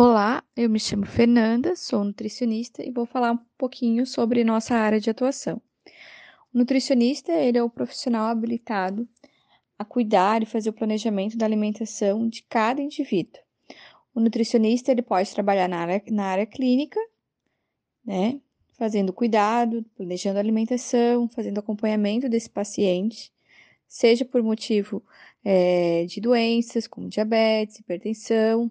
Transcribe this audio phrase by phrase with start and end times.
[0.00, 5.00] Olá, eu me chamo Fernanda, sou nutricionista e vou falar um pouquinho sobre nossa área
[5.00, 5.60] de atuação.
[6.54, 9.08] O nutricionista, ele é o profissional habilitado
[9.76, 13.42] a cuidar e fazer o planejamento da alimentação de cada indivíduo.
[14.14, 17.00] O nutricionista, ele pode trabalhar na área, na área clínica,
[18.04, 18.40] né,
[18.74, 23.32] fazendo cuidado, planejando a alimentação, fazendo acompanhamento desse paciente,
[23.88, 25.02] seja por motivo
[25.44, 28.70] é, de doenças como diabetes, hipertensão,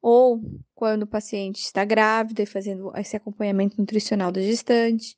[0.00, 0.40] ou
[0.74, 5.16] quando o paciente está grávida e fazendo esse acompanhamento nutricional da gestante.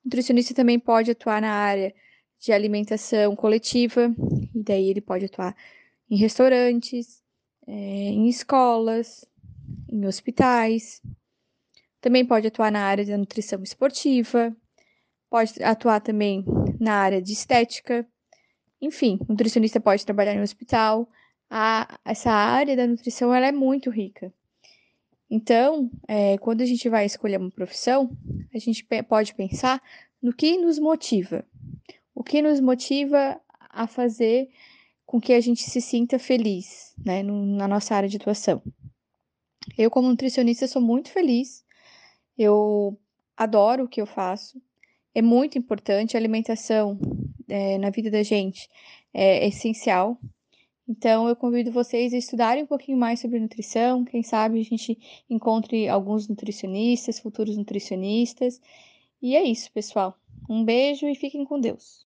[0.00, 1.94] O nutricionista também pode atuar na área
[2.38, 4.14] de alimentação coletiva,
[4.54, 5.56] e daí ele pode atuar
[6.10, 7.22] em restaurantes,
[7.66, 9.24] é, em escolas,
[9.88, 11.02] em hospitais.
[12.00, 14.56] Também pode atuar na área da nutrição esportiva,
[15.28, 16.44] pode atuar também
[16.80, 18.06] na área de estética.
[18.80, 21.08] Enfim, o nutricionista pode trabalhar em um hospital,
[21.50, 24.32] a, essa área da nutrição ela é muito rica.
[25.30, 28.10] Então, é, quando a gente vai escolher uma profissão,
[28.54, 29.82] a gente pode pensar
[30.22, 31.44] no que nos motiva.
[32.14, 34.48] O que nos motiva a fazer
[35.04, 38.62] com que a gente se sinta feliz né, na nossa área de atuação.
[39.76, 41.64] Eu, como nutricionista, sou muito feliz.
[42.36, 42.98] Eu
[43.36, 44.60] adoro o que eu faço.
[45.14, 46.16] É muito importante.
[46.16, 46.98] A alimentação
[47.48, 48.68] é, na vida da gente
[49.12, 50.18] é essencial.
[50.88, 54.04] Então, eu convido vocês a estudarem um pouquinho mais sobre nutrição.
[54.04, 58.58] Quem sabe a gente encontre alguns nutricionistas, futuros nutricionistas.
[59.20, 60.16] E é isso, pessoal.
[60.48, 61.96] Um beijo e fiquem com Deus.